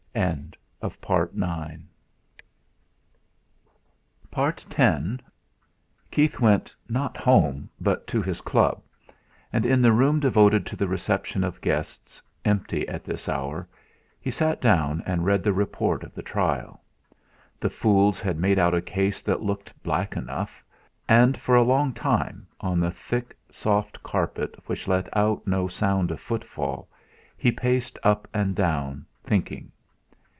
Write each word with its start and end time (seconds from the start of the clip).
X 0.13 0.97
Keith 6.11 6.39
went, 6.41 6.75
not 6.89 7.15
home, 7.17 7.69
but 7.79 8.07
to 8.07 8.21
his 8.21 8.41
club; 8.41 8.81
and 9.53 9.65
in 9.65 9.81
the 9.81 9.93
room 9.93 10.19
devoted 10.19 10.65
to 10.65 10.75
the 10.75 10.87
reception 10.89 11.45
of 11.45 11.61
guests, 11.61 12.21
empty 12.43 12.85
at 12.89 13.05
this 13.05 13.29
hour, 13.29 13.69
he 14.19 14.29
sat 14.29 14.59
down 14.59 15.01
and 15.05 15.23
read 15.23 15.43
the 15.43 15.53
report 15.53 16.03
of 16.03 16.13
the 16.13 16.21
trial. 16.23 16.83
The 17.61 17.69
fools 17.69 18.19
had 18.19 18.37
made 18.37 18.59
out 18.59 18.73
a 18.73 18.81
case 18.81 19.21
that 19.21 19.41
looked 19.43 19.81
black 19.81 20.17
enough. 20.17 20.61
And 21.07 21.39
for 21.39 21.55
a 21.55 21.63
long 21.63 21.93
time, 21.93 22.45
on 22.59 22.81
the 22.81 22.91
thick 22.91 23.37
soft 23.49 24.03
carpet 24.03 24.55
which 24.65 24.89
let 24.89 25.07
out 25.15 25.47
no 25.47 25.69
sound 25.69 26.11
of 26.11 26.19
footfall, 26.19 26.89
he 27.37 27.49
paced 27.49 27.97
up 28.03 28.27
and 28.33 28.57
down, 28.57 29.05
thinking. 29.23 29.71